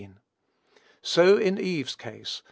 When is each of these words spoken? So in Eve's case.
So 1.03 1.37
in 1.37 1.59
Eve's 1.59 1.95
case. 1.95 2.39